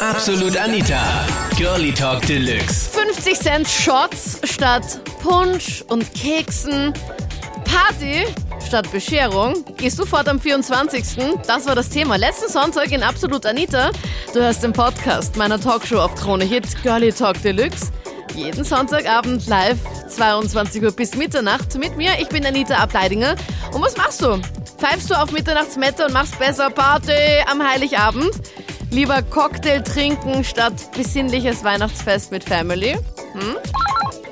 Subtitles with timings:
[0.00, 1.26] Absolut Anita.
[1.56, 2.88] Girlie Talk Deluxe.
[2.92, 6.92] 50 Cent Shots statt Punsch und Keksen.
[7.64, 8.24] Party
[8.64, 9.64] statt Bescherung.
[9.76, 11.04] Gehst du fort am 24.
[11.48, 12.14] Das war das Thema.
[12.14, 13.90] Letzten Sonntag in Absolut Anita.
[14.32, 17.88] Du hörst den Podcast meiner Talkshow auf Krone Hit Girlie Talk Deluxe.
[18.36, 19.78] Jeden Sonntagabend live,
[20.08, 22.12] 22 Uhr bis Mitternacht mit mir.
[22.20, 23.34] Ich bin Anita Ableidinger.
[23.72, 24.40] Und was machst du?
[24.78, 28.30] Pfeifst du auf Mitternachtsmette und machst besser Party am Heiligabend?
[28.90, 32.96] Lieber Cocktail trinken statt besinnliches Weihnachtsfest mit Family?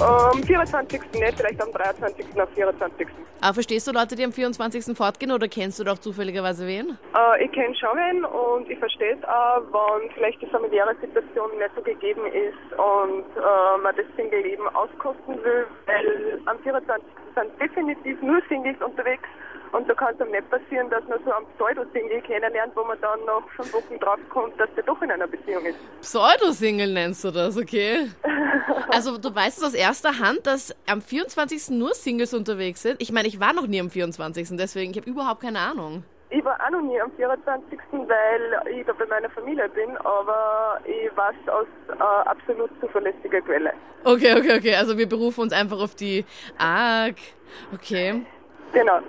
[0.00, 1.00] Am 24.
[1.12, 2.24] nicht, vielleicht am 23.
[2.40, 3.08] auf 24.
[3.40, 4.96] Aber verstehst du Leute, die am 24.
[4.96, 6.98] fortgehen oder kennst du doch zufälligerweise wen?
[7.14, 11.50] Äh, ich kenne schon wen und ich verstehe es auch, wenn vielleicht die familiäre Situation
[11.58, 17.04] nicht so gegeben ist und äh, man das Single-Leben auskosten will, weil am 24.
[17.34, 19.28] sind definitiv nur Singles unterwegs
[19.72, 23.00] und da kann es einem nicht passieren, dass man so einen Pseudo-Single kennenlernt, wo man
[23.00, 25.78] dann nach fünf Wochen draufkommt, dass der doch in einer Beziehung ist.
[26.00, 28.10] Pseudo-Single nennst du das, okay?
[28.90, 31.70] Also du weißt es aus erster Hand, dass am 24.
[31.70, 33.00] nur Singles unterwegs sind.
[33.02, 34.48] Ich meine, ich war noch nie am 24.
[34.52, 36.04] Deswegen, ich habe überhaupt keine Ahnung.
[36.30, 40.78] Ich war auch noch nie am 24., weil ich da bei meiner Familie bin, aber
[40.84, 43.72] ich weiß aus äh, absolut zuverlässiger Quelle.
[44.04, 44.74] Okay, okay, okay.
[44.74, 46.24] Also wir berufen uns einfach auf die
[46.58, 47.16] ARG.
[47.74, 48.26] Okay.
[48.72, 49.00] Genau.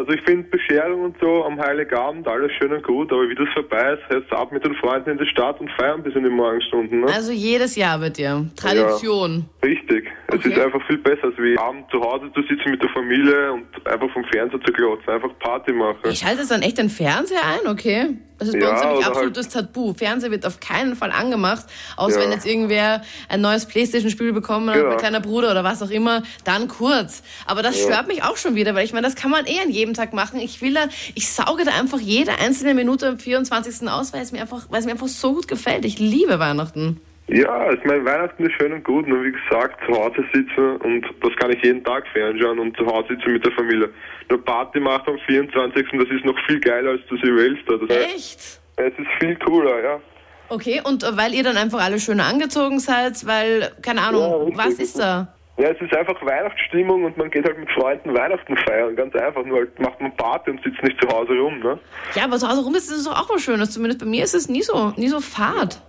[0.00, 3.48] Also ich finde Bescherung und so am Heiligabend alles schön und gut, aber wie das
[3.52, 6.30] vorbei ist, heißt ab mit den Freunden in die Stadt und feiern bis in die
[6.30, 7.02] Morgenstunden.
[7.02, 7.06] Ne?
[7.12, 8.46] Also jedes Jahr bei dir.
[8.56, 9.44] Tradition.
[9.62, 10.09] Richtig.
[10.32, 10.52] Es Okay.
[10.52, 13.64] ist einfach viel besser, als wie abend zu Hause zu sitzen mit der Familie und
[13.86, 15.98] einfach vom Fernseher zu glotzen, einfach Party machen.
[16.08, 18.16] Ich schalte jetzt dann echt den Fernseher ein, okay?
[18.38, 19.92] Das ist bei Ja, uns nämlich halt- absolutes Tabu.
[19.92, 22.24] Fernseher wird auf keinen Fall angemacht, außer Ja.
[22.24, 24.88] wenn jetzt irgendwer ein neues Playstation-Spiel bekommen hat, Genau.
[24.90, 27.22] mein kleiner Bruder oder was auch immer, dann kurz.
[27.46, 29.70] Aber das stört mich auch schon wieder, weil ich meine, das kann man eh an
[29.70, 30.40] jedem Tag machen.
[30.40, 30.84] Ich will da,
[31.14, 33.88] ich sauge da einfach jede einzelne Minute am 24.
[33.88, 35.84] aus, weil es mir einfach, weil es mir einfach so gut gefällt.
[35.84, 37.00] Ich liebe Weihnachten.
[37.32, 41.06] Ja, ich meine, Weihnachten ist schön und gut, nur wie gesagt, zu Hause sitzen und
[41.22, 43.88] das kann ich jeden Tag fernschauen und zu Hause sitzen mit der Familie.
[44.28, 45.86] Nur Party machen am 24.
[45.92, 47.78] das ist noch viel geiler als zu Silvester.
[47.78, 48.60] Das heißt, Echt?
[48.76, 50.00] es ist viel cooler, ja.
[50.48, 54.56] Okay, und äh, weil ihr dann einfach alle schön angezogen seid, weil, keine Ahnung, Ja,
[54.58, 55.32] was ist da?
[55.56, 59.44] Ja, es ist einfach Weihnachtsstimmung und man geht halt mit Freunden Weihnachten feiern, ganz einfach.
[59.44, 61.78] Nur halt macht man Party und sitzt nicht zu Hause rum, ne?
[62.16, 63.70] Ja, aber zu Hause rum ist es auch was Schönes.
[63.70, 65.80] Zumindest bei mir ist es nie so, nie so fad.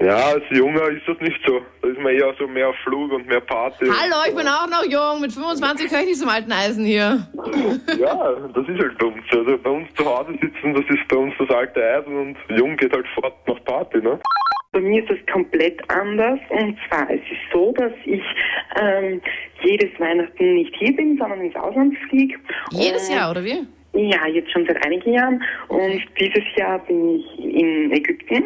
[0.00, 1.60] Ja, als Junger ist das nicht so.
[1.82, 3.86] Da ist man eher so mehr auf Flug und mehr Party.
[3.86, 5.20] Hallo, ich bin auch noch jung.
[5.20, 7.26] Mit 25 gehöre ich nicht zum alten Eisen hier.
[7.98, 9.24] Ja, das ist halt bei uns.
[9.30, 12.76] Also bei uns zu Hause sitzen, das ist bei uns das alte Eisen und jung
[12.76, 14.18] geht halt fort nach Party, ne?
[14.72, 18.22] Bei mir ist es komplett anders und zwar es ist so, dass ich
[18.80, 19.20] ähm,
[19.62, 22.36] jedes Weihnachten nicht hier bin, sondern ins Ausland fliege.
[22.70, 23.66] Jedes Und- Jahr, oder wie?
[23.92, 28.44] Ja, jetzt schon seit einigen Jahren und dieses Jahr bin ich in Ägypten.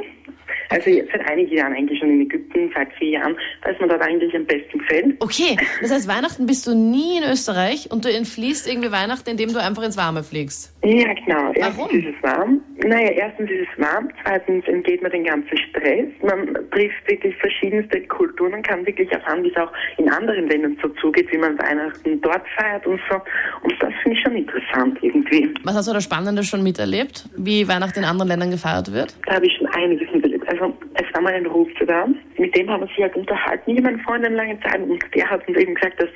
[0.70, 3.88] Also jetzt seit einigen Jahren eigentlich schon in Ägypten, seit vier Jahren, da ist mir
[3.88, 5.16] dort eigentlich am besten gefällt.
[5.20, 9.52] Okay, das heißt, Weihnachten bist du nie in Österreich und du entfließt irgendwie Weihnachten, indem
[9.52, 10.74] du einfach ins Warme fliegst.
[10.82, 11.52] Ja, genau.
[11.54, 11.98] Erstens Warum?
[11.98, 12.60] ist es warm.
[12.84, 16.06] Naja, erstens ist es warm, zweitens entgeht man den ganzen Stress.
[16.22, 18.52] Man trifft wirklich verschiedenste Kulturen.
[18.52, 22.20] Man kann wirklich erfahren, wie es auch in anderen Ländern so zugeht, wie man Weihnachten
[22.20, 23.16] dort feiert und so.
[23.62, 25.54] Und das finde ich schon interessant irgendwie.
[25.64, 27.28] Was hast du da Spannendes schon miterlebt?
[27.36, 29.14] Wie Weihnachten in anderen Ländern gefeiert wird?
[29.26, 30.33] Da habe ich schon einiges miterlebt.
[30.46, 32.06] Also es war mal ein Russe da,
[32.38, 35.28] mit dem haben wir sich halt unterhalten, ich meine Freund eine lange Zeit und der
[35.30, 36.08] hat uns eben gesagt, dass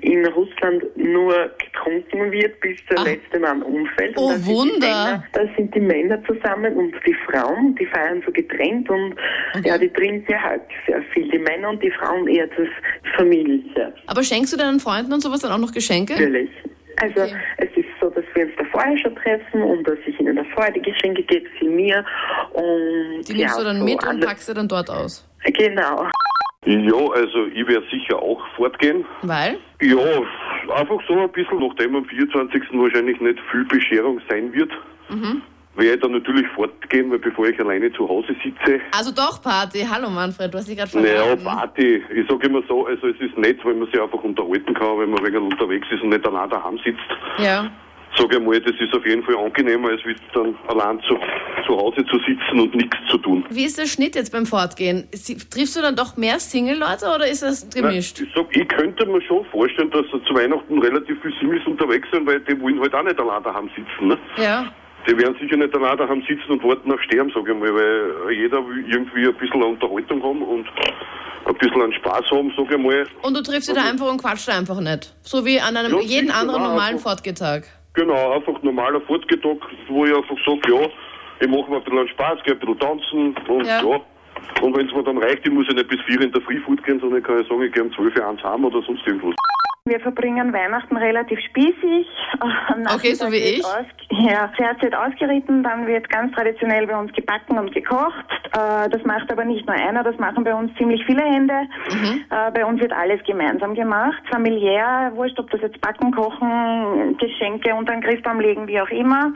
[0.00, 3.02] in Russland nur getrunken wird, bis der Ah.
[3.04, 4.14] letzte Mann umfällt.
[4.16, 5.24] Oh, die Wunder.
[5.32, 9.14] Da sind die Männer zusammen und die Frauen, die feiern so getrennt und
[9.64, 11.28] ja, die trinken ja halt sehr viel.
[11.30, 12.68] Die Männer und die Frauen eher das
[13.16, 13.62] Familie,
[14.06, 16.12] Aber schenkst du deinen Freunden und sowas dann auch noch Geschenke?
[16.14, 16.50] natürlich.
[17.02, 17.32] Also Okay.
[17.58, 20.44] es ist so, dass wir uns da vorher schon treffen und dass ich ihnen da
[20.52, 22.04] vorher die Geschenke gebe, sie mir
[22.60, 25.26] und Die nimmst ja, du dann so mit und packst sie dann dort aus.
[25.44, 26.06] Genau.
[26.66, 29.04] Ja, also ich werde sicher auch fortgehen.
[29.22, 29.58] Weil?
[29.80, 29.96] Ja,
[30.76, 32.62] einfach so ein bisschen, nachdem am 24.
[32.74, 34.70] wahrscheinlich nicht viel Bescherung sein wird,
[35.74, 39.86] werde ich dann natürlich fortgehen, weil bevor ich alleine zu Hause sitze, Also doch Party.
[39.90, 41.44] Hallo Manfred, du hast dich gerade naja, verraten.
[41.44, 44.98] Party, ich sage immer so, also es ist nett, weil man sich einfach unterhalten kann,
[44.98, 47.00] wenn man wegen unterwegs ist und nicht allein daheim sitzt.
[47.38, 47.70] Ja.
[48.18, 51.14] Sage ich mal, das ist auf jeden Fall angenehmer, als wie dann allein zu,
[51.66, 53.44] zu Hause zu sitzen und nichts zu tun.
[53.50, 55.08] Wie ist der Schnitt jetzt beim Fortgehen?
[55.12, 58.20] Sie- Triffst du dann doch mehr Single-Leute oder ist das Nein, gemischt?
[58.20, 62.26] ich sag, ich könnte mir schon vorstellen, dass zu Weihnachten relativ viele Singles unterwegs sind,
[62.26, 64.08] weil die wollen halt auch nicht allein daheim sitzen.
[64.08, 64.18] Ne?
[64.36, 64.66] Ja.
[65.08, 68.32] Die werden sicher nicht allein daheim sitzen und warten auf Sterben, sage ich mal, weil
[68.34, 70.66] jeder will irgendwie ein bisschen Unterhaltung haben und
[71.46, 73.06] ein bisschen einen Spaß haben, sage ich mal.
[73.22, 75.14] Und du triffst sie da einfach und quatscht einfach nicht.
[75.22, 77.12] So wie an einem Ja, jeden anderen normalen einfach.
[77.12, 77.62] Fortgetag.
[78.00, 79.58] Genau, einfach normaler Fortgetag,
[79.88, 80.88] wo ich einfach sage, ja,
[81.40, 83.82] ich mache mir ein bisschen Spaß, gehe ein bisschen tanzen und Ja.
[83.82, 84.00] ja.
[84.62, 86.62] Und wenn es mir dann reicht, ich muss ja nicht bis vier in der Früh
[86.62, 88.80] Food gehen, sondern ich kann ja sagen, ich gehe um zwölf Uhr eins heim oder
[88.80, 89.34] sonst irgendwas.
[89.90, 92.06] Wir verbringen Weihnachten relativ spießig.
[92.94, 93.64] Okay, so wie ich.
[94.10, 98.24] Ja, zuerst wird ausgeritten, dann wird ganz traditionell bei uns gebacken und gekocht.
[98.52, 101.54] Äh, das macht aber nicht nur einer, das machen bei uns ziemlich viele Hände.
[101.90, 102.24] Mhm.
[102.30, 107.74] Äh, bei uns wird alles gemeinsam gemacht, familiär, wurscht, ob das jetzt Backen, Kochen, Geschenke
[107.74, 109.32] unter den Christbaum legen, wie auch immer.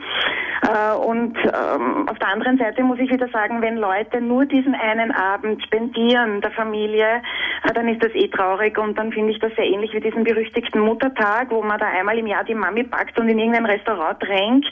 [0.61, 4.73] Äh, und ähm, auf der anderen Seite muss ich wieder sagen, wenn Leute nur diesen
[4.73, 7.21] einen Abend spendieren der Familie,
[7.73, 10.81] dann ist das eh traurig und dann finde ich das sehr ähnlich wie diesen berüchtigten
[10.81, 14.65] Muttertag, wo man da einmal im Jahr die Mami packt und in irgendein Restaurant drängt.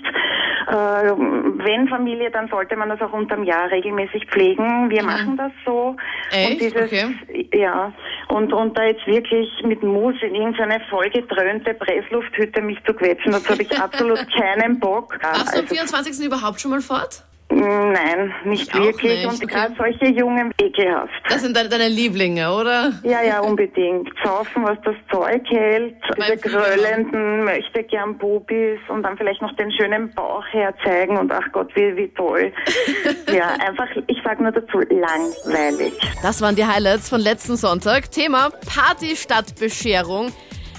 [0.68, 4.90] Äh, wenn Familie, dann sollte man das auch unterm Jahr regelmäßig pflegen.
[4.90, 5.96] Wir machen das so.
[6.31, 6.52] Echt?
[6.52, 7.16] Und dieses, Okay.
[7.54, 7.92] ja,
[8.30, 13.50] und, und da jetzt wirklich mit Mus in irgendeine vollgedröhnte Presslufthütte mich zu quetschen, dazu
[13.50, 15.18] habe ich absolut keinen Bock.
[15.22, 16.26] Machst du am Also, 24.
[16.26, 17.24] überhaupt schon mal fort?
[17.65, 19.19] Nein, nicht Ich auch wirklich.
[19.19, 19.45] nicht, Und okay.
[19.45, 21.12] gerade solche Jungen ekelhaft.
[21.30, 22.94] Das sind deine, deine Lieblinge, oder?
[23.04, 24.10] Ja, ja, unbedingt.
[24.24, 26.62] Saufen, was das Zeug hält, diese Flieger.
[26.62, 31.75] gröllenden, möchte gern Bubis und dann vielleicht noch den schönen Bauch herzeigen und ach Gott,
[31.75, 32.51] wie, wie toll.
[33.33, 35.94] ja, einfach, ich sag nur dazu, langweilig.
[36.21, 38.12] Das waren die Highlights von letzten Sonntag.
[38.12, 40.31] Thema Party statt Bescherung.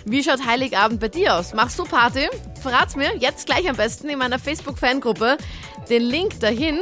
[0.07, 1.55] Wie schaut Heiligabend bei dir aus?
[1.55, 2.29] Machst du Party?
[2.65, 5.37] Verrat's mir jetzt gleich am besten in meiner Facebook-Fangruppe.
[5.91, 6.81] Den Link dahin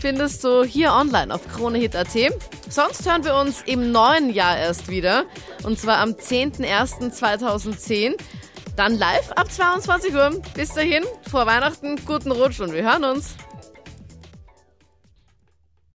[0.00, 2.08] findest du hier online auf kronehit.at.
[2.70, 5.26] Sonst hören wir uns im neuen Jahr erst wieder.
[5.64, 8.14] Und zwar am 10.01.2010.
[8.74, 10.30] Dann live ab 22 Uhr.
[10.54, 13.34] Bis dahin, vor Weihnachten, guten Rutsch und wir hören uns.